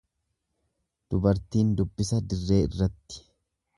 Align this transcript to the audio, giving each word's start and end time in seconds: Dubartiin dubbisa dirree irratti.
Dubartiin 1.13 1.69
dubbisa 1.81 2.23
dirree 2.33 2.59
irratti. 2.71 3.21